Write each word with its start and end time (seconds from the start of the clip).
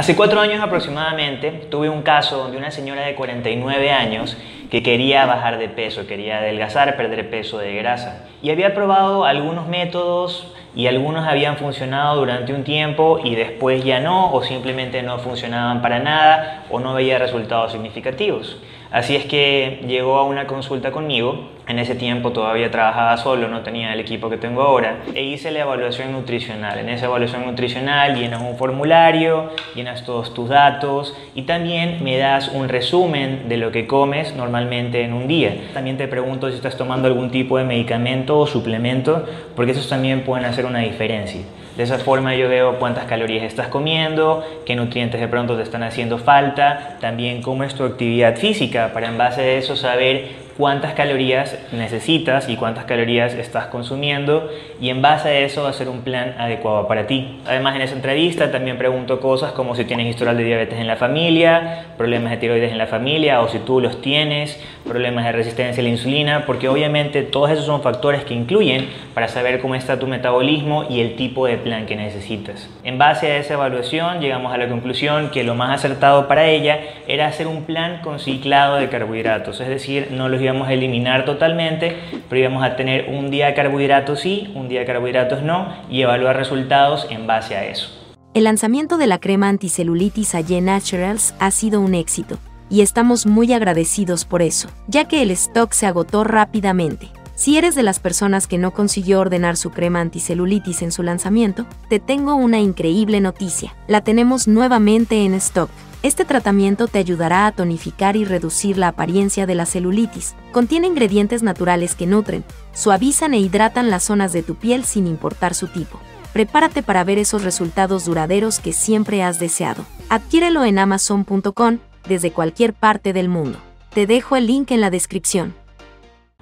Hace 0.00 0.16
cuatro 0.16 0.40
años 0.40 0.62
aproximadamente 0.62 1.50
tuve 1.70 1.90
un 1.90 2.00
caso 2.00 2.50
de 2.50 2.56
una 2.56 2.70
señora 2.70 3.02
de 3.02 3.14
49 3.14 3.90
años 3.90 4.34
que 4.70 4.82
quería 4.82 5.26
bajar 5.26 5.58
de 5.58 5.68
peso, 5.68 6.06
quería 6.06 6.38
adelgazar, 6.38 6.96
perder 6.96 7.28
peso 7.28 7.58
de 7.58 7.74
grasa. 7.74 8.26
Y 8.40 8.48
había 8.48 8.74
probado 8.74 9.26
algunos 9.26 9.68
métodos 9.68 10.54
y 10.74 10.86
algunos 10.86 11.28
habían 11.28 11.58
funcionado 11.58 12.16
durante 12.16 12.54
un 12.54 12.64
tiempo 12.64 13.20
y 13.22 13.34
después 13.34 13.84
ya 13.84 14.00
no, 14.00 14.32
o 14.32 14.42
simplemente 14.42 15.02
no 15.02 15.18
funcionaban 15.18 15.82
para 15.82 15.98
nada 15.98 16.64
o 16.70 16.80
no 16.80 16.94
veía 16.94 17.18
resultados 17.18 17.72
significativos. 17.72 18.56
Así 18.90 19.16
es 19.16 19.24
que 19.24 19.84
llegó 19.86 20.18
a 20.18 20.24
una 20.24 20.46
consulta 20.46 20.90
conmigo 20.90 21.48
en 21.70 21.78
ese 21.78 21.94
tiempo 21.94 22.32
todavía 22.32 22.68
trabajaba 22.72 23.16
solo, 23.16 23.46
no 23.46 23.60
tenía 23.60 23.92
el 23.92 24.00
equipo 24.00 24.28
que 24.28 24.36
tengo 24.36 24.62
ahora. 24.62 25.02
E 25.14 25.22
hice 25.22 25.52
la 25.52 25.60
evaluación 25.60 26.10
nutricional. 26.10 26.80
En 26.80 26.88
esa 26.88 27.06
evaluación 27.06 27.46
nutricional 27.46 28.16
llenas 28.16 28.42
un 28.42 28.56
formulario, 28.56 29.50
llenas 29.76 30.04
todos 30.04 30.34
tus 30.34 30.48
datos 30.48 31.16
y 31.36 31.42
también 31.42 32.02
me 32.02 32.16
das 32.18 32.48
un 32.48 32.68
resumen 32.68 33.48
de 33.48 33.56
lo 33.56 33.70
que 33.70 33.86
comes 33.86 34.34
normalmente 34.34 35.04
en 35.04 35.12
un 35.12 35.28
día. 35.28 35.54
También 35.72 35.96
te 35.96 36.08
pregunto 36.08 36.48
si 36.50 36.56
estás 36.56 36.76
tomando 36.76 37.06
algún 37.06 37.30
tipo 37.30 37.56
de 37.56 37.62
medicamento 37.62 38.36
o 38.36 38.48
suplemento, 38.48 39.24
porque 39.54 39.70
esos 39.70 39.88
también 39.88 40.22
pueden 40.22 40.46
hacer 40.46 40.66
una 40.66 40.80
diferencia. 40.80 41.42
De 41.76 41.84
esa 41.84 41.98
forma 41.98 42.34
yo 42.34 42.48
veo 42.48 42.78
cuántas 42.78 43.04
calorías 43.04 43.44
estás 43.44 43.68
comiendo, 43.68 44.44
qué 44.66 44.74
nutrientes 44.74 45.20
de 45.20 45.28
pronto 45.28 45.56
te 45.56 45.62
están 45.62 45.82
haciendo 45.82 46.18
falta, 46.18 46.96
también 47.00 47.42
cómo 47.42 47.64
es 47.64 47.74
tu 47.74 47.84
actividad 47.84 48.36
física, 48.36 48.90
para 48.92 49.08
en 49.08 49.16
base 49.16 49.40
a 49.40 49.52
eso 49.52 49.76
saber 49.76 50.49
cuántas 50.60 50.92
calorías 50.92 51.56
necesitas 51.72 52.50
y 52.50 52.56
cuántas 52.56 52.84
calorías 52.84 53.32
estás 53.32 53.68
consumiendo 53.68 54.50
y 54.78 54.90
en 54.90 55.00
base 55.00 55.30
a 55.30 55.38
eso 55.38 55.66
hacer 55.66 55.88
un 55.88 56.02
plan 56.02 56.34
adecuado 56.38 56.86
para 56.86 57.06
ti. 57.06 57.40
Además 57.46 57.76
en 57.76 57.80
esa 57.80 57.94
entrevista 57.94 58.52
también 58.52 58.76
pregunto 58.76 59.20
cosas 59.20 59.52
como 59.52 59.74
si 59.74 59.86
tienes 59.86 60.06
historial 60.06 60.36
de 60.36 60.44
diabetes 60.44 60.78
en 60.78 60.86
la 60.86 60.96
familia, 60.96 61.86
problemas 61.96 62.32
de 62.32 62.36
tiroides 62.36 62.72
en 62.72 62.76
la 62.76 62.86
familia 62.86 63.40
o 63.40 63.48
si 63.48 63.58
tú 63.60 63.80
los 63.80 64.02
tienes, 64.02 64.62
problemas 64.86 65.24
de 65.24 65.32
resistencia 65.32 65.80
a 65.80 65.84
la 65.84 65.88
insulina, 65.88 66.44
porque 66.44 66.68
obviamente 66.68 67.22
todos 67.22 67.50
esos 67.50 67.64
son 67.64 67.80
factores 67.80 68.24
que 68.24 68.34
incluyen 68.34 68.90
para 69.14 69.28
saber 69.28 69.60
cómo 69.60 69.74
está 69.74 69.98
tu 69.98 70.06
metabolismo 70.06 70.84
y 70.90 71.00
el 71.00 71.16
tipo 71.16 71.46
de 71.46 71.56
plan 71.56 71.86
que 71.86 71.96
necesitas. 71.96 72.68
En 72.84 72.98
base 72.98 73.32
a 73.32 73.38
esa 73.38 73.54
evaluación 73.54 74.20
llegamos 74.20 74.52
a 74.52 74.58
la 74.58 74.68
conclusión 74.68 75.30
que 75.30 75.42
lo 75.42 75.54
más 75.54 75.74
acertado 75.74 76.28
para 76.28 76.48
ella 76.48 76.80
era 77.08 77.28
hacer 77.28 77.46
un 77.46 77.64
plan 77.64 78.02
con 78.02 78.18
ciclado 78.18 78.76
de 78.76 78.90
carbohidratos, 78.90 79.58
es 79.62 79.68
decir, 79.68 80.08
no 80.10 80.28
los 80.28 80.42
a 80.68 80.72
eliminar 80.72 81.24
totalmente, 81.24 81.96
pero 82.28 82.40
íbamos 82.40 82.64
a 82.64 82.76
tener 82.76 83.06
un 83.08 83.30
día 83.30 83.46
de 83.46 83.54
carbohidratos 83.54 84.20
sí, 84.20 84.52
un 84.54 84.68
día 84.68 84.80
de 84.80 84.86
carbohidratos 84.86 85.42
no, 85.42 85.72
y 85.88 86.02
evaluar 86.02 86.36
resultados 86.36 87.06
en 87.10 87.26
base 87.26 87.56
a 87.56 87.64
eso. 87.64 87.90
El 88.34 88.44
lanzamiento 88.44 88.96
de 88.96 89.06
la 89.06 89.18
crema 89.18 89.48
anticelulitis 89.48 90.34
Aye 90.34 90.60
Naturals 90.60 91.34
ha 91.38 91.50
sido 91.50 91.80
un 91.80 91.94
éxito, 91.94 92.38
y 92.68 92.82
estamos 92.82 93.26
muy 93.26 93.52
agradecidos 93.52 94.24
por 94.24 94.42
eso, 94.42 94.68
ya 94.86 95.06
que 95.06 95.22
el 95.22 95.30
stock 95.32 95.72
se 95.72 95.86
agotó 95.86 96.24
rápidamente. 96.24 97.08
Si 97.34 97.56
eres 97.56 97.74
de 97.74 97.82
las 97.82 98.00
personas 98.00 98.46
que 98.46 98.58
no 98.58 98.72
consiguió 98.72 99.18
ordenar 99.18 99.56
su 99.56 99.70
crema 99.70 100.00
anticelulitis 100.02 100.82
en 100.82 100.92
su 100.92 101.02
lanzamiento, 101.02 101.64
te 101.88 101.98
tengo 101.98 102.34
una 102.34 102.60
increíble 102.60 103.20
noticia. 103.20 103.74
La 103.88 104.02
tenemos 104.02 104.46
nuevamente 104.46 105.24
en 105.24 105.32
stock. 105.32 105.70
Este 106.02 106.24
tratamiento 106.24 106.88
te 106.88 106.98
ayudará 106.98 107.46
a 107.46 107.52
tonificar 107.52 108.16
y 108.16 108.24
reducir 108.24 108.78
la 108.78 108.88
apariencia 108.88 109.44
de 109.44 109.54
la 109.54 109.66
celulitis. 109.66 110.34
Contiene 110.50 110.86
ingredientes 110.86 111.42
naturales 111.42 111.94
que 111.94 112.06
nutren, 112.06 112.42
suavizan 112.72 113.34
e 113.34 113.38
hidratan 113.38 113.90
las 113.90 114.04
zonas 114.04 114.32
de 114.32 114.42
tu 114.42 114.54
piel 114.54 114.84
sin 114.84 115.06
importar 115.06 115.52
su 115.52 115.66
tipo. 115.66 116.00
Prepárate 116.32 116.82
para 116.82 117.04
ver 117.04 117.18
esos 117.18 117.44
resultados 117.44 118.06
duraderos 118.06 118.60
que 118.60 118.72
siempre 118.72 119.22
has 119.22 119.38
deseado. 119.38 119.84
Adquiérelo 120.08 120.64
en 120.64 120.78
amazon.com 120.78 121.78
desde 122.08 122.32
cualquier 122.32 122.72
parte 122.72 123.12
del 123.12 123.28
mundo. 123.28 123.58
Te 123.92 124.06
dejo 124.06 124.36
el 124.36 124.46
link 124.46 124.70
en 124.70 124.80
la 124.80 124.88
descripción. 124.88 125.54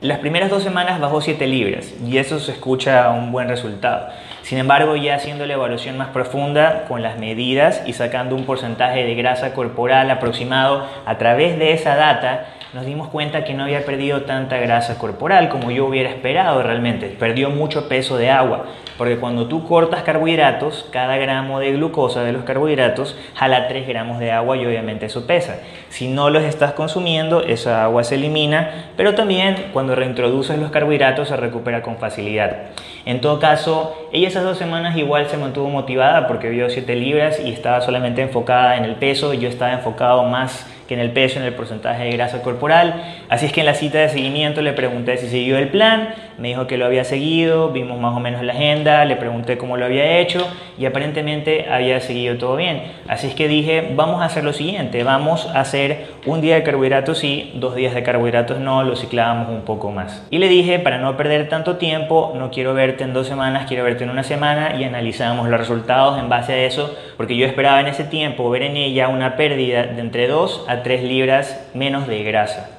Las 0.01 0.21
primeras 0.21 0.51
dos 0.51 0.63
semanas 0.63 1.01
bajó 1.01 1.21
7 1.21 1.45
libras 1.49 1.93
y 2.07 2.19
eso 2.19 2.39
se 2.39 2.53
escucha 2.53 3.11
un 3.11 3.33
buen 3.33 3.49
resultado. 3.49 4.07
Sin 4.49 4.57
embargo, 4.57 4.97
ya 4.97 5.15
haciendo 5.15 5.45
la 5.45 5.53
evaluación 5.53 5.99
más 5.99 6.09
profunda 6.09 6.87
con 6.89 7.03
las 7.03 7.19
medidas 7.19 7.83
y 7.85 7.93
sacando 7.93 8.35
un 8.35 8.47
porcentaje 8.47 9.05
de 9.05 9.15
grasa 9.15 9.53
corporal 9.53 10.11
aproximado 10.11 10.87
a 11.05 11.19
través 11.19 11.59
de 11.59 11.75
esa 11.75 11.97
data, 11.97 12.47
nos 12.73 12.87
dimos 12.87 13.09
cuenta 13.09 13.45
que 13.45 13.53
no 13.53 13.65
había 13.65 13.85
perdido 13.85 14.23
tanta 14.23 14.57
grasa 14.59 14.99
corporal 14.99 15.49
como 15.51 15.71
yo 15.71 15.85
hubiera 15.85 16.09
esperado 16.09 16.63
realmente. 16.63 17.09
Perdió 17.09 17.51
mucho 17.51 17.89
peso 17.89 18.17
de 18.17 18.31
agua, 18.31 18.67
porque 18.97 19.19
cuando 19.19 19.49
tú 19.49 19.67
cortas 19.67 20.03
carbohidratos, 20.03 20.87
cada 20.93 21.17
gramo 21.17 21.61
de 21.61 21.73
glucosa 21.73 22.25
de 22.25 22.33
los 22.33 22.45
carbohidratos 22.45 23.17
jala 23.35 23.69
3 23.69 23.87
gramos 23.87 24.19
de 24.19 24.33
agua 24.33 24.57
y 24.57 24.67
obviamente 24.67 25.07
eso 25.07 25.27
pesa. 25.27 25.61
Si 25.89 26.09
no 26.09 26.29
los 26.31 26.43
estás 26.43 26.73
consumiendo, 26.73 27.43
esa 27.43 27.85
agua 27.85 28.05
se 28.05 28.17
elimina, 28.17 28.91
pero 28.97 29.15
también 29.15 29.71
cuando 29.73 29.95
reintroduces 29.95 30.59
los 30.59 30.71
carbohidratos 30.71 31.29
se 31.29 31.37
recupera 31.37 31.81
con 31.81 31.97
facilidad. 31.97 32.69
En 33.07 33.23
todo 33.23 33.41
caso, 33.41 34.09
ella 34.13 34.31
esas 34.39 34.51
dos 34.51 34.59
semanas 34.59 34.97
igual 34.97 35.29
se 35.29 35.37
mantuvo 35.37 35.69
motivada 35.69 36.29
porque 36.29 36.49
vio 36.49 36.71
7 36.71 36.95
libras 36.95 37.41
y 37.41 37.51
estaba 37.51 37.81
solamente 37.81 38.23
enfocada 38.23 38.77
en 38.77 38.85
el 38.85 38.95
peso, 38.95 39.35
yo 39.35 39.49
estaba 39.49 39.73
enfocado 39.73 40.23
más 40.23 40.65
que 40.89 40.95
en 40.95 41.01
el 41.01 41.11
peso, 41.13 41.39
en 41.39 41.45
el 41.45 41.53
porcentaje 41.53 42.05
de 42.05 42.13
grasa 42.13 42.41
corporal. 42.43 42.95
Así 43.29 43.47
es 43.47 43.53
que 43.53 43.61
en 43.61 43.67
la 43.67 43.75
cita 43.75 43.99
de 43.99 44.09
seguimiento 44.09 44.63
le 44.63 44.73
pregunté 44.73 45.19
si 45.19 45.29
siguió 45.29 45.59
el 45.59 45.69
plan, 45.69 46.15
me 46.39 46.49
dijo 46.49 46.67
que 46.67 46.79
lo 46.79 46.87
había 46.87 47.05
seguido, 47.05 47.71
vimos 47.71 48.01
más 48.01 48.17
o 48.17 48.21
menos 48.21 48.43
la 48.43 48.55
agenda, 48.55 49.05
le 49.05 49.17
pregunté 49.17 49.59
cómo 49.59 49.77
lo 49.77 49.85
había 49.85 50.19
hecho 50.19 50.49
y 50.79 50.87
aparentemente 50.87 51.67
había 51.71 52.01
seguido 52.01 52.39
todo 52.39 52.57
bien. 52.57 52.85
Así 53.07 53.27
es 53.27 53.35
que 53.35 53.49
dije, 53.49 53.93
vamos 53.95 54.23
a 54.23 54.25
hacer 54.25 54.45
lo 54.45 54.55
siguiente, 54.55 55.05
vamos 55.05 55.47
a 55.55 55.61
hacer 55.61 56.07
un 56.25 56.41
día 56.41 56.55
de 56.55 56.63
carbohidratos 56.63 57.19
sí, 57.19 57.53
dos 57.57 57.75
días 57.75 57.95
de 57.95 58.03
carbohidratos 58.03 58.59
no, 58.59 58.83
lo 58.83 58.97
ciclábamos 58.97 59.51
un 59.51 59.63
poco 59.63 59.91
más. 59.91 60.27
Y 60.31 60.39
le 60.39 60.49
dije, 60.49 60.79
para 60.79 60.99
no 60.99 61.17
perder 61.17 61.51
tanto 61.51 61.77
tiempo, 61.77 62.33
no 62.35 62.51
quiero 62.51 62.73
verte 62.73 63.05
en 63.05 63.13
dos 63.13 63.27
semanas, 63.27 63.67
quiero 63.69 63.85
verte 63.85 64.05
en 64.05 64.11
una 64.11 64.23
semana 64.23 64.77
y 64.79 64.85
analizamos 64.85 65.49
los 65.49 65.61
resultados 65.61 66.19
en 66.19 66.31
base 66.31 66.55
a 66.55 66.65
eso, 66.65 66.97
porque 67.19 67.37
yo 67.37 67.47
esperaba 67.47 67.81
en 67.81 67.89
ese 67.89 68.05
tiempo 68.05 68.49
ver 68.49 68.63
en 68.63 68.77
ella 68.77 69.09
una 69.09 69.37
pérdida 69.37 69.83
de 69.85 70.01
entre 70.01 70.29
2 70.29 70.65
a 70.69 70.78
3 70.83 71.03
libras 71.03 71.69
menos 71.75 72.07
de 72.07 72.23
grasa. 72.23 72.71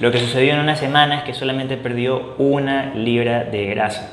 Lo 0.00 0.10
que 0.10 0.18
sucedió 0.18 0.54
en 0.54 0.60
una 0.60 0.76
semana 0.76 1.18
es 1.18 1.22
que 1.24 1.34
solamente 1.34 1.76
perdió 1.76 2.34
una 2.38 2.94
libra 2.94 3.44
de 3.44 3.66
grasa. 3.66 4.10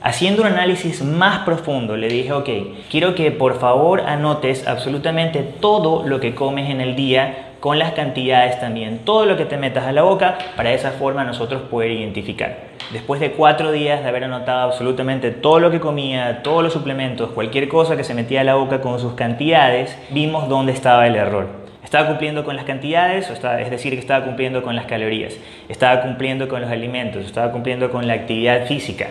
Haciendo 0.00 0.42
un 0.42 0.48
análisis 0.48 1.02
más 1.02 1.40
profundo, 1.40 1.96
le 1.96 2.08
dije, 2.08 2.32
ok, 2.32 2.48
quiero 2.90 3.14
que 3.14 3.30
por 3.32 3.58
favor 3.58 4.00
anotes 4.02 4.66
absolutamente 4.66 5.42
todo 5.42 6.06
lo 6.06 6.20
que 6.20 6.34
comes 6.34 6.70
en 6.70 6.80
el 6.80 6.94
día 6.94 7.48
con 7.60 7.78
las 7.78 7.92
cantidades 7.92 8.60
también, 8.60 9.00
todo 9.00 9.26
lo 9.26 9.36
que 9.36 9.44
te 9.44 9.56
metas 9.56 9.84
a 9.86 9.92
la 9.92 10.02
boca, 10.02 10.38
para 10.56 10.72
esa 10.72 10.92
forma 10.92 11.24
nosotros 11.24 11.62
poder 11.62 11.90
identificar. 11.90 12.68
Después 12.92 13.20
de 13.20 13.32
cuatro 13.32 13.72
días 13.72 14.02
de 14.02 14.08
haber 14.08 14.24
anotado 14.24 14.62
absolutamente 14.62 15.32
todo 15.32 15.58
lo 15.58 15.70
que 15.70 15.80
comía, 15.80 16.42
todos 16.42 16.62
los 16.62 16.72
suplementos, 16.72 17.30
cualquier 17.30 17.68
cosa 17.68 17.96
que 17.96 18.04
se 18.04 18.14
metía 18.14 18.42
a 18.42 18.44
la 18.44 18.54
boca 18.54 18.80
con 18.80 19.00
sus 19.00 19.14
cantidades, 19.14 19.98
vimos 20.10 20.48
dónde 20.48 20.72
estaba 20.72 21.06
el 21.06 21.16
error. 21.16 21.67
Estaba 21.84 22.08
cumpliendo 22.08 22.44
con 22.44 22.56
las 22.56 22.64
cantidades, 22.64 23.30
es 23.30 23.70
decir, 23.70 23.94
que 23.94 24.00
estaba 24.00 24.24
cumpliendo 24.24 24.62
con 24.62 24.76
las 24.76 24.86
calorías, 24.86 25.36
estaba 25.68 26.02
cumpliendo 26.02 26.48
con 26.48 26.60
los 26.60 26.70
alimentos, 26.70 27.24
estaba 27.24 27.50
cumpliendo 27.52 27.90
con 27.90 28.06
la 28.06 28.14
actividad 28.14 28.66
física. 28.66 29.06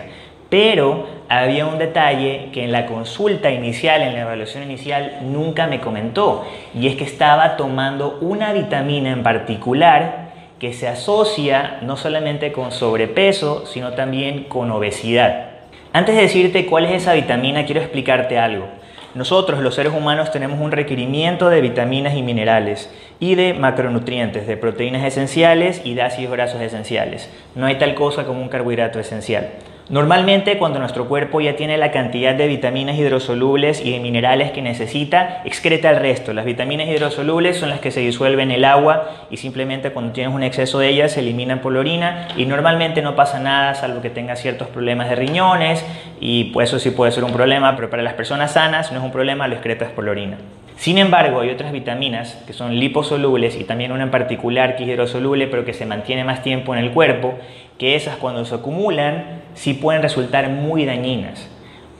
Pero 0.48 1.06
había 1.28 1.66
un 1.66 1.78
detalle 1.78 2.48
que 2.52 2.64
en 2.64 2.72
la 2.72 2.86
consulta 2.86 3.50
inicial, 3.50 4.00
en 4.00 4.14
la 4.14 4.20
evaluación 4.20 4.62
inicial, 4.62 5.18
nunca 5.22 5.66
me 5.66 5.80
comentó, 5.80 6.46
y 6.74 6.86
es 6.86 6.96
que 6.96 7.04
estaba 7.04 7.56
tomando 7.56 8.18
una 8.20 8.52
vitamina 8.52 9.10
en 9.10 9.22
particular 9.22 10.28
que 10.58 10.72
se 10.72 10.88
asocia 10.88 11.78
no 11.82 11.96
solamente 11.96 12.52
con 12.52 12.72
sobrepeso, 12.72 13.66
sino 13.66 13.92
también 13.92 14.44
con 14.44 14.70
obesidad. 14.70 15.50
Antes 15.92 16.16
de 16.16 16.22
decirte 16.22 16.66
cuál 16.66 16.86
es 16.86 16.92
esa 16.92 17.14
vitamina, 17.14 17.64
quiero 17.64 17.80
explicarte 17.80 18.38
algo. 18.38 18.66
Nosotros, 19.14 19.60
los 19.60 19.74
seres 19.74 19.92
humanos, 19.94 20.30
tenemos 20.30 20.60
un 20.60 20.70
requerimiento 20.70 21.48
de 21.48 21.60
vitaminas 21.62 22.14
y 22.14 22.22
minerales 22.22 22.90
y 23.18 23.34
de 23.34 23.54
macronutrientes, 23.54 24.46
de 24.46 24.56
proteínas 24.56 25.04
esenciales 25.04 25.80
y 25.84 25.94
de 25.94 26.02
ácidos 26.02 26.32
grasos 26.32 26.60
esenciales. 26.60 27.30
No 27.54 27.66
hay 27.66 27.76
tal 27.78 27.94
cosa 27.94 28.24
como 28.24 28.42
un 28.42 28.48
carbohidrato 28.48 29.00
esencial. 29.00 29.48
Normalmente 29.90 30.58
cuando 30.58 30.78
nuestro 30.80 31.08
cuerpo 31.08 31.40
ya 31.40 31.56
tiene 31.56 31.78
la 31.78 31.90
cantidad 31.90 32.34
de 32.34 32.46
vitaminas 32.46 32.98
hidrosolubles 32.98 33.80
y 33.82 33.92
de 33.92 34.00
minerales 34.00 34.52
que 34.52 34.60
necesita, 34.60 35.40
excreta 35.46 35.88
el 35.88 35.96
resto. 35.96 36.34
Las 36.34 36.44
vitaminas 36.44 36.88
hidrosolubles 36.88 37.56
son 37.56 37.70
las 37.70 37.80
que 37.80 37.90
se 37.90 38.00
disuelven 38.00 38.50
en 38.50 38.56
el 38.56 38.64
agua 38.66 39.08
y 39.30 39.38
simplemente 39.38 39.90
cuando 39.90 40.12
tienes 40.12 40.34
un 40.34 40.42
exceso 40.42 40.78
de 40.78 40.90
ellas 40.90 41.12
se 41.12 41.20
eliminan 41.20 41.60
por 41.60 41.72
la 41.72 41.80
orina 41.80 42.28
y 42.36 42.44
normalmente 42.44 43.00
no 43.00 43.16
pasa 43.16 43.40
nada 43.40 43.74
salvo 43.74 44.02
que 44.02 44.10
tengas 44.10 44.42
ciertos 44.42 44.68
problemas 44.68 45.08
de 45.08 45.16
riñones 45.16 45.82
y 46.20 46.44
pues 46.52 46.68
eso 46.68 46.78
sí 46.78 46.90
puede 46.90 47.10
ser 47.10 47.24
un 47.24 47.32
problema, 47.32 47.74
pero 47.74 47.88
para 47.88 48.02
las 48.02 48.12
personas 48.12 48.52
sanas 48.52 48.92
no 48.92 48.98
es 48.98 49.04
un 49.04 49.10
problema, 49.10 49.48
lo 49.48 49.54
excretas 49.54 49.90
por 49.92 50.04
la 50.04 50.10
orina. 50.10 50.36
Sin 50.76 50.98
embargo, 50.98 51.40
hay 51.40 51.48
otras 51.48 51.72
vitaminas 51.72 52.34
que 52.46 52.52
son 52.52 52.78
liposolubles 52.78 53.56
y 53.56 53.64
también 53.64 53.90
una 53.90 54.04
en 54.04 54.10
particular 54.10 54.76
que 54.76 54.84
es 54.84 54.90
hidrosoluble 54.90 55.46
pero 55.46 55.64
que 55.64 55.72
se 55.72 55.86
mantiene 55.86 56.24
más 56.24 56.42
tiempo 56.42 56.74
en 56.74 56.84
el 56.84 56.92
cuerpo 56.92 57.38
que 57.78 57.94
esas 57.94 58.16
cuando 58.16 58.44
se 58.44 58.54
acumulan 58.56 59.40
sí 59.58 59.74
pueden 59.74 60.02
resultar 60.02 60.48
muy 60.48 60.84
dañinas. 60.84 61.48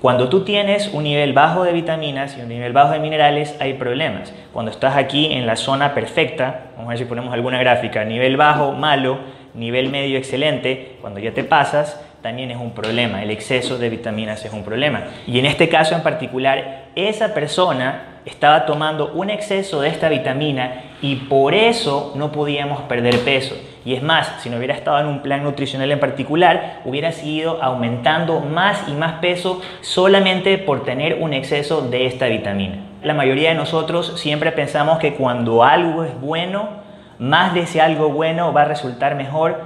Cuando 0.00 0.28
tú 0.28 0.44
tienes 0.44 0.94
un 0.94 1.02
nivel 1.02 1.32
bajo 1.32 1.64
de 1.64 1.72
vitaminas 1.72 2.38
y 2.38 2.40
un 2.40 2.48
nivel 2.48 2.72
bajo 2.72 2.92
de 2.92 3.00
minerales, 3.00 3.56
hay 3.58 3.74
problemas. 3.74 4.32
Cuando 4.52 4.70
estás 4.70 4.96
aquí 4.96 5.32
en 5.32 5.44
la 5.44 5.56
zona 5.56 5.92
perfecta, 5.92 6.66
vamos 6.76 6.86
a 6.86 6.90
ver 6.90 6.98
si 6.98 7.04
ponemos 7.04 7.34
alguna 7.34 7.58
gráfica, 7.58 8.04
nivel 8.04 8.36
bajo, 8.36 8.72
malo, 8.72 9.18
nivel 9.54 9.88
medio, 9.88 10.16
excelente, 10.16 10.98
cuando 11.00 11.18
ya 11.18 11.32
te 11.32 11.42
pasas, 11.42 12.00
también 12.22 12.52
es 12.52 12.58
un 12.58 12.70
problema. 12.70 13.24
El 13.24 13.30
exceso 13.32 13.76
de 13.76 13.90
vitaminas 13.90 14.44
es 14.44 14.52
un 14.52 14.62
problema. 14.62 15.02
Y 15.26 15.40
en 15.40 15.46
este 15.46 15.68
caso 15.68 15.96
en 15.96 16.04
particular, 16.04 16.84
esa 16.94 17.34
persona 17.34 18.20
estaba 18.24 18.66
tomando 18.66 19.10
un 19.14 19.30
exceso 19.30 19.80
de 19.80 19.88
esta 19.88 20.08
vitamina 20.08 20.84
y 21.02 21.16
por 21.16 21.54
eso 21.54 22.12
no 22.14 22.30
podíamos 22.30 22.82
perder 22.82 23.18
peso. 23.20 23.56
Y 23.88 23.94
es 23.94 24.02
más, 24.02 24.42
si 24.42 24.50
no 24.50 24.58
hubiera 24.58 24.74
estado 24.74 25.00
en 25.00 25.06
un 25.06 25.20
plan 25.20 25.42
nutricional 25.42 25.90
en 25.90 25.98
particular, 25.98 26.82
hubiera 26.84 27.10
seguido 27.10 27.62
aumentando 27.62 28.40
más 28.40 28.86
y 28.86 28.92
más 28.92 29.14
peso 29.14 29.62
solamente 29.80 30.58
por 30.58 30.84
tener 30.84 31.16
un 31.22 31.32
exceso 31.32 31.80
de 31.80 32.04
esta 32.04 32.26
vitamina. 32.26 32.80
La 33.02 33.14
mayoría 33.14 33.48
de 33.48 33.54
nosotros 33.54 34.20
siempre 34.20 34.52
pensamos 34.52 34.98
que 34.98 35.14
cuando 35.14 35.64
algo 35.64 36.04
es 36.04 36.20
bueno, 36.20 36.68
más 37.18 37.54
de 37.54 37.60
ese 37.60 37.80
algo 37.80 38.10
bueno 38.10 38.52
va 38.52 38.60
a 38.60 38.66
resultar 38.66 39.14
mejor 39.14 39.58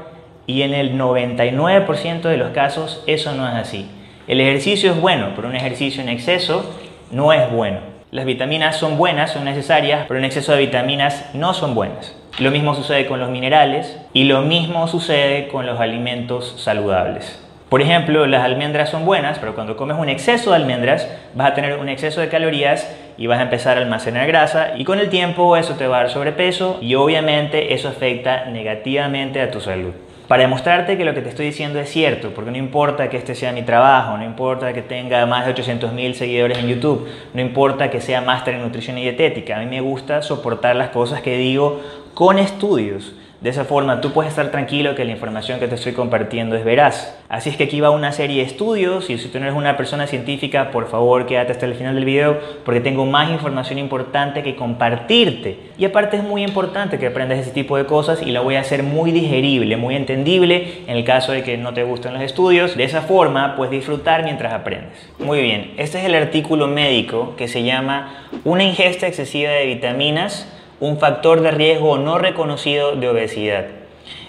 y 0.46 0.62
en 0.62 0.72
el 0.72 0.96
99% 0.96 2.20
de 2.20 2.36
los 2.36 2.50
casos 2.50 3.02
eso 3.08 3.34
no 3.34 3.48
es 3.48 3.54
así. 3.54 3.90
El 4.28 4.40
ejercicio 4.40 4.92
es 4.92 5.00
bueno, 5.00 5.30
pero 5.34 5.48
un 5.48 5.56
ejercicio 5.56 6.00
en 6.00 6.08
exceso 6.08 6.78
no 7.10 7.32
es 7.32 7.50
bueno. 7.50 7.80
Las 8.12 8.24
vitaminas 8.24 8.76
son 8.76 8.98
buenas, 8.98 9.32
son 9.32 9.44
necesarias, 9.46 10.04
pero 10.06 10.20
un 10.20 10.24
exceso 10.24 10.52
de 10.52 10.58
vitaminas 10.58 11.28
no 11.34 11.54
son 11.54 11.74
buenas. 11.74 12.21
Lo 12.38 12.50
mismo 12.50 12.74
sucede 12.74 13.06
con 13.06 13.20
los 13.20 13.28
minerales 13.28 13.98
y 14.14 14.24
lo 14.24 14.40
mismo 14.40 14.88
sucede 14.88 15.48
con 15.48 15.66
los 15.66 15.78
alimentos 15.78 16.54
saludables. 16.56 17.38
Por 17.68 17.82
ejemplo, 17.82 18.26
las 18.26 18.42
almendras 18.42 18.88
son 18.88 19.04
buenas, 19.04 19.38
pero 19.38 19.54
cuando 19.54 19.76
comes 19.76 19.98
un 19.98 20.08
exceso 20.08 20.50
de 20.50 20.56
almendras 20.56 21.06
vas 21.34 21.50
a 21.50 21.54
tener 21.54 21.78
un 21.78 21.90
exceso 21.90 22.22
de 22.22 22.30
calorías 22.30 22.90
y 23.18 23.26
vas 23.26 23.38
a 23.38 23.42
empezar 23.42 23.76
a 23.76 23.82
almacenar 23.82 24.26
grasa 24.26 24.72
y 24.78 24.84
con 24.84 24.98
el 24.98 25.10
tiempo 25.10 25.58
eso 25.58 25.74
te 25.74 25.86
va 25.86 25.98
a 25.98 26.00
dar 26.04 26.10
sobrepeso 26.10 26.78
y 26.80 26.94
obviamente 26.94 27.74
eso 27.74 27.88
afecta 27.88 28.46
negativamente 28.46 29.42
a 29.42 29.50
tu 29.50 29.60
salud 29.60 29.92
para 30.32 30.44
demostrarte 30.44 30.96
que 30.96 31.04
lo 31.04 31.12
que 31.12 31.20
te 31.20 31.28
estoy 31.28 31.44
diciendo 31.44 31.78
es 31.78 31.90
cierto, 31.90 32.30
porque 32.30 32.50
no 32.50 32.56
importa 32.56 33.10
que 33.10 33.18
este 33.18 33.34
sea 33.34 33.52
mi 33.52 33.60
trabajo, 33.60 34.16
no 34.16 34.24
importa 34.24 34.72
que 34.72 34.80
tenga 34.80 35.26
más 35.26 35.44
de 35.44 35.52
800 35.52 35.92
mil 35.92 36.14
seguidores 36.14 36.56
en 36.56 36.68
YouTube, 36.68 37.06
no 37.34 37.42
importa 37.42 37.90
que 37.90 38.00
sea 38.00 38.22
máster 38.22 38.54
en 38.54 38.62
nutrición 38.62 38.96
y 38.96 39.02
dietética, 39.02 39.58
a 39.58 39.60
mí 39.60 39.66
me 39.66 39.82
gusta 39.82 40.22
soportar 40.22 40.74
las 40.76 40.88
cosas 40.88 41.20
que 41.20 41.36
digo 41.36 41.82
con 42.22 42.38
estudios. 42.38 43.14
De 43.40 43.50
esa 43.50 43.64
forma 43.64 44.00
tú 44.00 44.12
puedes 44.12 44.30
estar 44.30 44.52
tranquilo 44.52 44.94
que 44.94 45.04
la 45.04 45.10
información 45.10 45.58
que 45.58 45.66
te 45.66 45.74
estoy 45.74 45.92
compartiendo 45.92 46.54
es 46.54 46.64
veraz. 46.64 47.18
Así 47.28 47.50
es 47.50 47.56
que 47.56 47.64
aquí 47.64 47.80
va 47.80 47.90
una 47.90 48.12
serie 48.12 48.36
de 48.36 48.48
estudios 48.48 49.10
y 49.10 49.18
si 49.18 49.26
tú 49.26 49.40
no 49.40 49.46
eres 49.46 49.58
una 49.58 49.76
persona 49.76 50.06
científica, 50.06 50.70
por 50.70 50.88
favor 50.88 51.26
quédate 51.26 51.50
hasta 51.50 51.66
el 51.66 51.74
final 51.74 51.96
del 51.96 52.04
video 52.04 52.38
porque 52.64 52.80
tengo 52.80 53.06
más 53.06 53.28
información 53.28 53.80
importante 53.80 54.44
que 54.44 54.54
compartirte. 54.54 55.72
Y 55.76 55.84
aparte 55.84 56.18
es 56.18 56.22
muy 56.22 56.44
importante 56.44 56.96
que 56.96 57.08
aprendas 57.08 57.40
ese 57.40 57.50
tipo 57.50 57.76
de 57.76 57.86
cosas 57.86 58.22
y 58.22 58.30
la 58.30 58.40
voy 58.40 58.54
a 58.54 58.60
hacer 58.60 58.84
muy 58.84 59.10
digerible, 59.10 59.76
muy 59.76 59.96
entendible 59.96 60.84
en 60.86 60.96
el 60.96 61.02
caso 61.02 61.32
de 61.32 61.42
que 61.42 61.58
no 61.58 61.74
te 61.74 61.82
gusten 61.82 62.14
los 62.14 62.22
estudios. 62.22 62.76
De 62.76 62.84
esa 62.84 63.00
forma 63.00 63.56
puedes 63.56 63.72
disfrutar 63.72 64.22
mientras 64.22 64.52
aprendes. 64.52 65.10
Muy 65.18 65.42
bien, 65.42 65.74
este 65.76 65.98
es 65.98 66.04
el 66.04 66.14
artículo 66.14 66.68
médico 66.68 67.34
que 67.36 67.48
se 67.48 67.64
llama 67.64 68.28
Una 68.44 68.62
ingesta 68.62 69.08
excesiva 69.08 69.50
de 69.50 69.66
vitaminas 69.66 70.46
un 70.82 70.98
factor 70.98 71.42
de 71.42 71.52
riesgo 71.52 71.96
no 71.96 72.18
reconocido 72.18 72.96
de 72.96 73.08
obesidad. 73.08 73.66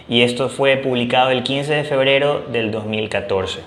Y 0.07 0.21
esto 0.21 0.49
fue 0.49 0.77
publicado 0.77 1.31
el 1.31 1.41
15 1.41 1.73
de 1.73 1.83
febrero 1.83 2.43
del 2.47 2.69
2014. 2.69 3.61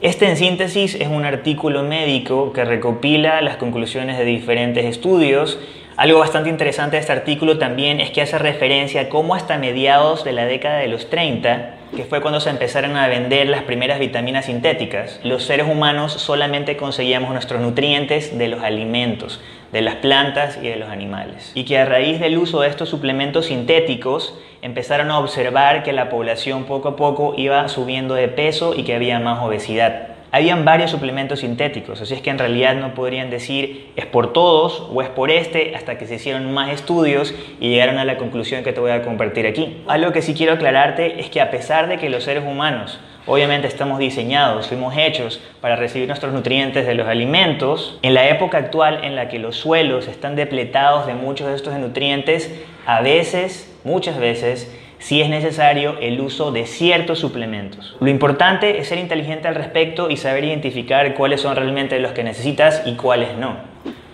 Este 0.00 0.26
en 0.26 0.38
síntesis 0.38 0.94
es 0.94 1.08
un 1.08 1.26
artículo 1.26 1.82
médico 1.82 2.54
que 2.54 2.64
recopila 2.64 3.42
las 3.42 3.58
conclusiones 3.58 4.16
de 4.16 4.24
diferentes 4.24 4.86
estudios. 4.86 5.58
Algo 5.98 6.20
bastante 6.20 6.48
interesante 6.48 6.96
de 6.96 7.00
este 7.02 7.12
artículo 7.12 7.58
también 7.58 8.00
es 8.00 8.08
que 8.10 8.22
hace 8.22 8.38
referencia 8.38 9.02
a 9.02 9.08
cómo 9.10 9.34
hasta 9.34 9.58
mediados 9.58 10.24
de 10.24 10.32
la 10.32 10.46
década 10.46 10.78
de 10.78 10.88
los 10.88 11.10
30, 11.10 11.74
que 11.94 12.04
fue 12.04 12.20
cuando 12.20 12.40
se 12.40 12.50
empezaron 12.50 12.96
a 12.96 13.08
vender 13.08 13.48
las 13.48 13.64
primeras 13.64 13.98
vitaminas 13.98 14.46
sintéticas, 14.46 15.20
los 15.24 15.44
seres 15.44 15.66
humanos 15.66 16.12
solamente 16.12 16.76
conseguíamos 16.76 17.32
nuestros 17.32 17.60
nutrientes 17.60 18.38
de 18.38 18.48
los 18.48 18.62
alimentos, 18.62 19.40
de 19.72 19.82
las 19.82 19.96
plantas 19.96 20.58
y 20.62 20.68
de 20.68 20.76
los 20.76 20.88
animales. 20.88 21.52
Y 21.54 21.64
que 21.64 21.78
a 21.78 21.84
raíz 21.84 22.20
del 22.20 22.38
uso 22.38 22.60
de 22.60 22.68
estos 22.68 22.88
suplementos 22.88 23.46
sintéticos 23.46 24.34
empezaron 24.62 25.10
a 25.10 25.18
observar 25.18 25.82
que 25.82 25.92
la 25.92 26.10
población 26.10 26.64
poco 26.64 26.90
a 26.90 26.96
poco 26.96 27.34
iba 27.36 27.66
subiendo 27.68 28.14
de 28.14 28.28
peso 28.28 28.74
y 28.74 28.84
que 28.84 28.94
había 28.94 29.18
más 29.18 29.42
obesidad. 29.42 30.09
Habían 30.32 30.64
varios 30.64 30.90
suplementos 30.90 31.40
sintéticos, 31.40 32.00
así 32.00 32.14
es 32.14 32.22
que 32.22 32.30
en 32.30 32.38
realidad 32.38 32.76
no 32.76 32.94
podrían 32.94 33.30
decir 33.30 33.90
es 33.96 34.06
por 34.06 34.32
todos 34.32 34.86
o 34.92 35.02
es 35.02 35.08
por 35.08 35.30
este 35.30 35.74
hasta 35.74 35.98
que 35.98 36.06
se 36.06 36.14
hicieron 36.14 36.52
más 36.52 36.70
estudios 36.70 37.34
y 37.58 37.68
llegaron 37.68 37.98
a 37.98 38.04
la 38.04 38.16
conclusión 38.16 38.62
que 38.62 38.72
te 38.72 38.78
voy 38.78 38.92
a 38.92 39.02
compartir 39.02 39.46
aquí. 39.46 39.82
Algo 39.88 40.12
que 40.12 40.22
sí 40.22 40.34
quiero 40.34 40.52
aclararte 40.52 41.20
es 41.20 41.30
que 41.30 41.40
a 41.40 41.50
pesar 41.50 41.88
de 41.88 41.98
que 41.98 42.10
los 42.10 42.24
seres 42.24 42.44
humanos 42.44 43.00
Obviamente 43.26 43.68
estamos 43.68 43.98
diseñados, 43.98 44.66
fuimos 44.68 44.96
hechos 44.96 45.40
para 45.60 45.76
recibir 45.76 46.08
nuestros 46.08 46.32
nutrientes 46.32 46.86
de 46.86 46.94
los 46.94 47.06
alimentos. 47.06 47.98
En 48.02 48.14
la 48.14 48.28
época 48.28 48.58
actual 48.58 49.04
en 49.04 49.14
la 49.14 49.28
que 49.28 49.38
los 49.38 49.56
suelos 49.56 50.08
están 50.08 50.36
depletados 50.36 51.06
de 51.06 51.14
muchos 51.14 51.46
de 51.46 51.54
estos 51.54 51.74
nutrientes, 51.74 52.50
a 52.86 53.02
veces, 53.02 53.70
muchas 53.84 54.18
veces, 54.18 54.74
sí 55.00 55.20
es 55.22 55.28
necesario 55.28 55.96
el 56.00 56.20
uso 56.20 56.52
de 56.52 56.66
ciertos 56.66 57.18
suplementos. 57.18 57.96
Lo 58.00 58.08
importante 58.08 58.78
es 58.78 58.88
ser 58.88 58.98
inteligente 58.98 59.48
al 59.48 59.56
respecto 59.56 60.10
y 60.10 60.16
saber 60.16 60.44
identificar 60.44 61.14
cuáles 61.14 61.40
son 61.40 61.56
realmente 61.56 61.98
los 61.98 62.12
que 62.12 62.22
necesitas 62.22 62.82
y 62.86 62.94
cuáles 62.94 63.36
no. 63.36 63.56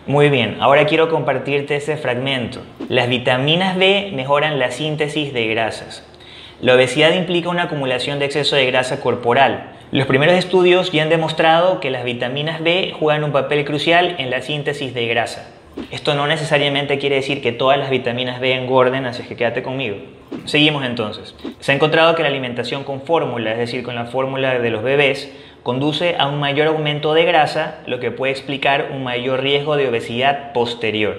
Muy 0.07 0.31
bien, 0.31 0.57
ahora 0.61 0.87
quiero 0.87 1.11
compartirte 1.11 1.77
ese 1.77 1.97
fragmento. 1.97 2.63
Las 2.89 3.09
vitaminas 3.09 3.77
B 3.77 4.13
mejoran 4.15 4.61
la 4.61 4.71
síntesis 4.71 5.35
de 5.35 5.49
grasas. 5.49 6.07
La 6.61 6.75
obesidad 6.75 7.13
implica 7.13 7.49
una 7.49 7.65
acumulación 7.65 8.21
de 8.21 8.27
exceso 8.27 8.55
de 8.55 8.67
grasa 8.67 9.01
corporal. 9.01 9.73
Los 9.91 10.07
primeros 10.07 10.37
estudios 10.37 10.93
ya 10.93 11.03
han 11.03 11.09
demostrado 11.09 11.81
que 11.81 11.91
las 11.91 12.05
vitaminas 12.05 12.63
B 12.63 12.95
juegan 12.99 13.25
un 13.25 13.33
papel 13.33 13.65
crucial 13.65 14.15
en 14.19 14.31
la 14.31 14.41
síntesis 14.41 14.95
de 14.95 15.07
grasa. 15.09 15.56
Esto 15.91 16.15
no 16.15 16.27
necesariamente 16.27 16.99
quiere 16.99 17.17
decir 17.17 17.43
que 17.43 17.53
todas 17.53 17.79
las 17.79 17.91
vitaminas 17.91 18.41
B 18.41 18.55
engorden, 18.55 19.07
así 19.07 19.23
que 19.23 19.37
quédate 19.37 19.63
conmigo. 19.63 19.97
Seguimos 20.45 20.85
entonces. 20.85 21.35
Se 21.61 21.73
ha 21.73 21.75
encontrado 21.75 22.15
que 22.15 22.23
la 22.23 22.29
alimentación 22.29 22.85
con 22.85 23.03
fórmula, 23.03 23.53
es 23.53 23.59
decir, 23.59 23.83
con 23.83 23.95
la 23.95 24.07
fórmula 24.07 24.59
de 24.59 24.71
los 24.71 24.83
bebés, 24.83 25.33
conduce 25.63 26.17
a 26.19 26.29
un 26.29 26.41
mayor 26.41 26.69
aumento 26.69 27.13
de 27.15 27.25
grasa, 27.25 27.79
lo 27.87 28.01
que 28.01 28.11
puede 28.11 28.33
explicar 28.33 28.91
un 28.93 29.05
mayor 29.05 29.43
riesgo 29.43 29.77
de 29.77 29.89
obesidad 29.89 30.53
posterior. 30.53 31.17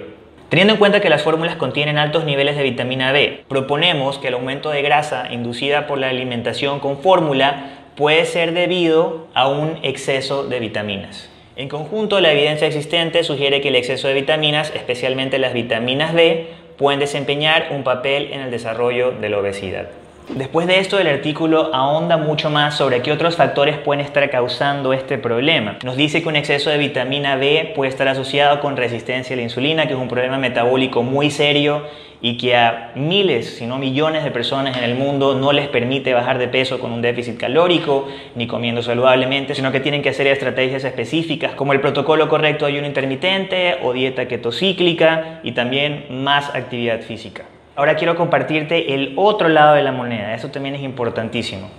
Teniendo 0.48 0.72
en 0.72 0.78
cuenta 0.78 1.00
que 1.00 1.10
las 1.10 1.22
fórmulas 1.22 1.56
contienen 1.56 1.98
altos 1.98 2.24
niveles 2.24 2.56
de 2.56 2.62
vitamina 2.62 3.12
B, 3.12 3.44
proponemos 3.48 4.18
que 4.18 4.28
el 4.28 4.34
aumento 4.34 4.70
de 4.70 4.80
grasa 4.80 5.28
inducida 5.30 5.86
por 5.86 5.98
la 5.98 6.08
alimentación 6.08 6.80
con 6.80 6.98
fórmula 6.98 7.70
puede 7.96 8.24
ser 8.24 8.54
debido 8.54 9.26
a 9.34 9.48
un 9.48 9.78
exceso 9.82 10.44
de 10.44 10.60
vitaminas. 10.60 11.30
En 11.58 11.68
conjunto, 11.68 12.20
la 12.20 12.30
evidencia 12.30 12.68
existente 12.68 13.24
sugiere 13.24 13.60
que 13.60 13.70
el 13.70 13.74
exceso 13.74 14.06
de 14.06 14.14
vitaminas, 14.14 14.72
especialmente 14.76 15.40
las 15.40 15.52
vitaminas 15.52 16.14
B, 16.14 16.46
pueden 16.76 17.00
desempeñar 17.00 17.70
un 17.72 17.82
papel 17.82 18.28
en 18.32 18.42
el 18.42 18.52
desarrollo 18.52 19.10
de 19.10 19.28
la 19.28 19.38
obesidad. 19.38 19.88
Después 20.28 20.68
de 20.68 20.78
esto, 20.78 21.00
el 21.00 21.08
artículo 21.08 21.74
ahonda 21.74 22.16
mucho 22.16 22.48
más 22.48 22.76
sobre 22.76 23.02
qué 23.02 23.10
otros 23.10 23.34
factores 23.34 23.76
pueden 23.76 24.04
estar 24.04 24.30
causando 24.30 24.92
este 24.92 25.18
problema. 25.18 25.78
Nos 25.82 25.96
dice 25.96 26.22
que 26.22 26.28
un 26.28 26.36
exceso 26.36 26.70
de 26.70 26.78
vitamina 26.78 27.34
B 27.34 27.72
puede 27.74 27.90
estar 27.90 28.06
asociado 28.06 28.60
con 28.60 28.76
resistencia 28.76 29.34
a 29.34 29.38
la 29.38 29.42
insulina, 29.42 29.88
que 29.88 29.94
es 29.94 29.98
un 29.98 30.06
problema 30.06 30.38
metabólico 30.38 31.02
muy 31.02 31.28
serio 31.32 31.82
y 32.20 32.36
que 32.36 32.56
a 32.56 32.92
miles, 32.94 33.56
si 33.58 33.66
no 33.66 33.78
millones 33.78 34.24
de 34.24 34.30
personas 34.30 34.76
en 34.76 34.84
el 34.84 34.94
mundo 34.96 35.34
no 35.34 35.52
les 35.52 35.68
permite 35.68 36.14
bajar 36.14 36.38
de 36.38 36.48
peso 36.48 36.80
con 36.80 36.90
un 36.90 37.00
déficit 37.00 37.38
calórico 37.38 38.08
ni 38.34 38.46
comiendo 38.46 38.82
saludablemente, 38.82 39.54
sino 39.54 39.70
que 39.70 39.80
tienen 39.80 40.02
que 40.02 40.08
hacer 40.08 40.26
estrategias 40.26 40.84
específicas 40.84 41.54
como 41.54 41.72
el 41.72 41.80
protocolo 41.80 42.28
correcto 42.28 42.66
de 42.66 42.72
ayuno 42.72 42.86
intermitente 42.86 43.78
o 43.82 43.92
dieta 43.92 44.26
ketocíclica 44.26 45.40
y 45.44 45.52
también 45.52 46.06
más 46.10 46.54
actividad 46.54 47.02
física. 47.02 47.44
Ahora 47.76 47.94
quiero 47.94 48.16
compartirte 48.16 48.94
el 48.94 49.12
otro 49.16 49.48
lado 49.48 49.74
de 49.74 49.82
la 49.84 49.92
moneda, 49.92 50.34
eso 50.34 50.48
también 50.48 50.74
es 50.74 50.82
importantísimo. 50.82 51.70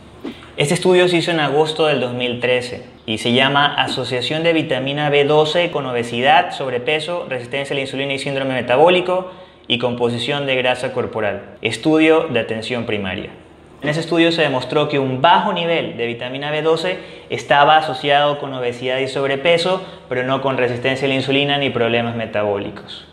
Este 0.55 0.73
estudio 0.73 1.07
se 1.07 1.17
hizo 1.17 1.31
en 1.31 1.39
agosto 1.39 1.87
del 1.87 2.01
2013 2.01 2.83
y 3.05 3.17
se 3.17 3.33
llama 3.33 3.75
Asociación 3.75 4.43
de 4.43 4.53
vitamina 4.53 5.09
B12 5.09 5.71
con 5.71 5.85
obesidad, 5.85 6.51
sobrepeso, 6.51 7.25
resistencia 7.29 7.73
a 7.73 7.75
la 7.75 7.81
insulina 7.81 8.13
y 8.13 8.19
síndrome 8.19 8.53
metabólico 8.53 9.31
y 9.69 9.77
composición 9.77 10.47
de 10.47 10.55
grasa 10.55 10.91
corporal. 10.91 11.41
Estudio 11.61 12.27
de 12.27 12.39
atención 12.39 12.85
primaria. 12.85 13.29
En 13.83 13.87
ese 13.87 14.01
estudio 14.01 14.31
se 14.33 14.41
demostró 14.41 14.89
que 14.89 14.97
un 14.99 15.21
bajo 15.21 15.53
nivel 15.53 15.95
de 15.95 16.07
vitamina 16.07 16.51
B12 16.51 16.97
estaba 17.29 17.77
asociado 17.77 18.39
con 18.39 18.51
obesidad 18.51 18.97
y 18.97 19.07
sobrepeso, 19.07 19.81
pero 20.09 20.23
no 20.23 20.41
con 20.41 20.57
resistencia 20.57 21.05
a 21.05 21.09
la 21.09 21.15
insulina 21.15 21.59
ni 21.59 21.69
problemas 21.69 22.15
metabólicos. 22.15 23.05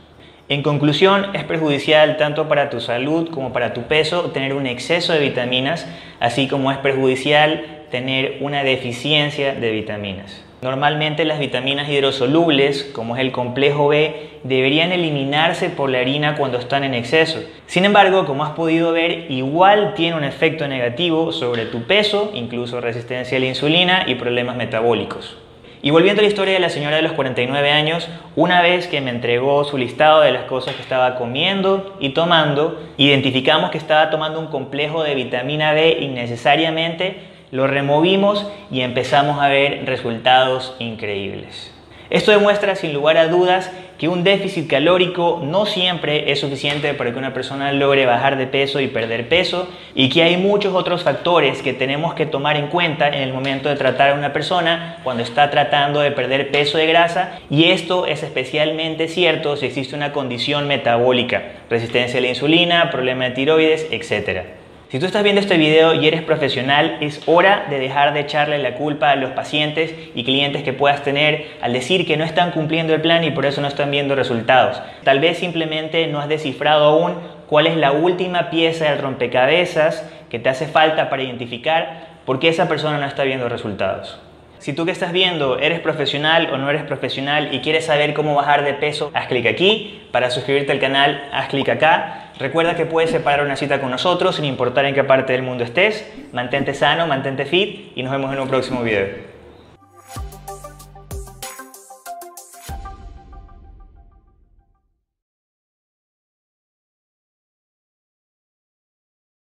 En 0.49 0.63
conclusión, 0.63 1.27
es 1.35 1.45
perjudicial 1.45 2.17
tanto 2.17 2.49
para 2.49 2.71
tu 2.71 2.81
salud 2.81 3.29
como 3.31 3.53
para 3.53 3.75
tu 3.75 3.83
peso 3.83 4.31
tener 4.31 4.55
un 4.55 4.67
exceso 4.67 5.13
de 5.13 5.21
vitaminas, 5.21 5.87
así 6.21 6.49
como 6.49 6.73
es 6.73 6.79
perjudicial 6.79 7.85
tener 7.91 8.39
una 8.41 8.65
deficiencia 8.65 9.55
de 9.55 9.71
vitaminas. 9.73 10.46
Normalmente 10.63 11.27
las 11.27 11.39
vitaminas 11.39 11.87
hidrosolubles, 11.87 12.85
como 12.95 13.15
es 13.15 13.21
el 13.21 13.31
complejo 13.31 13.89
B, 13.89 14.31
deberían 14.43 14.91
eliminarse 14.91 15.69
por 15.69 15.91
la 15.91 15.99
harina 15.99 16.35
cuando 16.37 16.57
están 16.57 16.83
en 16.83 16.95
exceso. 16.95 17.41
Sin 17.67 17.85
embargo, 17.85 18.25
como 18.25 18.43
has 18.43 18.53
podido 18.53 18.93
ver, 18.93 19.31
igual 19.31 19.93
tiene 19.95 20.17
un 20.17 20.25
efecto 20.25 20.67
negativo 20.67 21.31
sobre 21.31 21.67
tu 21.67 21.83
peso, 21.83 22.31
incluso 22.33 22.81
resistencia 22.81 23.37
a 23.37 23.41
la 23.41 23.47
insulina 23.47 24.05
y 24.07 24.15
problemas 24.15 24.57
metabólicos. 24.57 25.37
Y 25.83 25.91
volviendo 25.91 26.21
a 26.21 26.23
la 26.23 26.29
historia 26.29 26.55
de 26.55 26.61
la 26.61 26.71
señora 26.71 26.97
de 26.97 27.03
los 27.03 27.13
49 27.13 27.71
años, 27.71 28.09
una 28.35 28.63
vez 28.63 28.89
que 28.89 29.03
me 29.03 29.11
entregó 29.11 29.63
su 29.65 29.77
listado 29.77 30.23
de 30.23 30.33
las 30.33 30.45
cosas 30.45 30.75
que 30.75 30.81
estaba 30.81 31.17
comiendo 31.17 31.97
y 32.01 32.09
tomando, 32.11 32.81
identificamos 32.97 33.71
que 33.71 33.79
estaba 33.79 34.09
tomando 34.09 34.41
un 34.41 34.47
complejo 34.47 35.05
de 35.05 35.15
vitamina 35.15 35.75
B 35.75 35.99
innecesariamente 36.01 37.36
lo 37.50 37.67
removimos 37.67 38.47
y 38.71 38.81
empezamos 38.81 39.41
a 39.41 39.49
ver 39.49 39.85
resultados 39.87 40.75
increíbles. 40.79 41.73
Esto 42.09 42.31
demuestra 42.31 42.76
sin 42.76 42.93
lugar 42.93 43.17
a 43.17 43.26
dudas 43.26 43.71
que 43.99 44.09
un 44.09 44.25
déficit 44.25 44.69
calórico 44.69 45.41
no 45.43 45.67
siempre 45.67 46.31
es 46.31 46.41
suficiente 46.41 46.95
para 46.95 47.12
que 47.12 47.19
una 47.19 47.33
persona 47.33 47.73
logre 47.73 48.07
bajar 48.07 48.37
de 48.37 48.47
peso 48.47 48.81
y 48.81 48.88
perder 48.88 49.29
peso 49.29 49.69
y 49.95 50.09
que 50.09 50.23
hay 50.23 50.37
muchos 50.37 50.75
otros 50.75 51.03
factores 51.03 51.62
que 51.62 51.73
tenemos 51.73 52.15
que 52.15 52.26
tomar 52.26 52.57
en 52.57 52.69
cuenta 52.69 53.09
en 53.09 53.23
el 53.23 53.33
momento 53.33 53.69
de 53.69 53.76
tratar 53.76 54.11
a 54.11 54.15
una 54.15 54.33
persona 54.33 54.99
cuando 55.03 55.23
está 55.23 55.50
tratando 55.50 56.00
de 56.00 56.12
perder 56.12 56.50
peso 56.50 56.79
de 56.79 56.87
grasa 56.87 57.38
y 57.50 57.71
esto 57.71 58.07
es 58.07 58.23
especialmente 58.23 59.09
cierto 59.09 59.57
si 59.57 59.67
existe 59.67 59.97
una 59.97 60.12
condición 60.12 60.69
metabólica, 60.69 61.43
resistencia 61.71 62.19
a 62.19 62.23
la 62.23 62.29
insulina, 62.29 62.91
problema 62.91 63.25
de 63.25 63.31
tiroides, 63.31 63.87
etc. 63.91 64.56
Si 64.88 65.00
tú 65.00 65.07
estás 65.07 65.25
viendo 65.25 65.40
este 65.40 65.57
video 65.57 65.95
y 65.95 66.07
eres 66.07 66.23
profesional, 66.23 66.99
es 67.00 67.21
hora 67.26 67.66
de 67.69 67.81
dejar 67.81 68.14
de 68.14 68.21
echarle 68.21 68.59
la 68.59 68.75
culpa 68.75 69.11
a 69.11 69.16
los 69.16 69.33
pacientes 69.33 69.93
y 70.14 70.23
clientes 70.23 70.62
que 70.62 70.73
puedas 70.73 71.02
tener 71.02 71.57
al 71.61 71.73
decir 71.73 72.07
que 72.07 72.16
no 72.16 72.23
están 72.23 72.52
cumpliendo 72.52 72.95
el 72.95 73.00
plan 73.00 73.25
y 73.25 73.33
por 73.33 73.47
eso 73.47 73.61
no 73.61 73.66
están 73.66 73.90
viendo 73.90 74.14
resultados. 74.14 74.81
Tal 75.02 75.19
vez 75.19 75.38
simplemente 75.38 76.07
no 76.07 76.21
has 76.21 76.28
descifrado 76.28 76.85
aún 76.85 77.14
cuál 77.49 77.66
es 77.66 77.76
la 77.76 77.90
última 77.90 78.49
pieza 78.49 78.88
del 78.88 79.00
rompecabezas 79.00 80.09
que 80.31 80.38
te 80.38 80.50
hace 80.50 80.69
falta 80.69 81.11
para 81.11 81.25
identificar 81.25 82.21
por 82.25 82.38
qué 82.38 82.47
esa 82.47 82.69
persona 82.69 82.97
no 82.97 83.07
está 83.07 83.25
viendo 83.25 83.49
resultados. 83.49 84.21
Si 84.59 84.73
tú 84.73 84.85
que 84.85 84.91
estás 84.91 85.13
viendo 85.13 85.59
eres 85.59 85.81
profesional 85.81 86.51
o 86.53 86.59
no 86.59 86.69
eres 86.71 86.83
profesional 86.85 87.55
y 87.55 87.61
quieres 87.61 87.87
saber 87.87 88.15
cómo 88.15 88.35
bajar 88.35 88.65
de 88.65 88.75
peso, 88.75 89.11
haz 89.15 89.27
clic 89.27 89.47
aquí. 89.47 90.03
Para 90.11 90.31
suscribirte 90.31 90.73
al 90.73 90.81
canal, 90.81 91.29
haz 91.33 91.49
clic 91.49 91.69
acá. 91.69 92.31
Recuerda 92.39 92.77
que 92.77 92.87
puedes 92.87 93.11
separar 93.11 93.45
una 93.45 93.57
cita 93.57 93.81
con 93.81 93.91
nosotros 93.91 94.37
sin 94.37 94.45
importar 94.45 94.85
en 94.85 94.95
qué 94.95 95.05
parte 95.05 95.33
del 95.33 95.43
mundo 95.43 95.65
estés. 95.65 96.11
Mantente 96.33 96.75
sano, 96.75 97.07
mantente 97.07 97.45
fit 97.47 97.93
y 97.95 98.03
nos 98.03 98.13
vemos 98.13 98.33
en 98.33 98.41
un 98.41 98.49
próximo 98.49 98.83
video. 98.83 99.25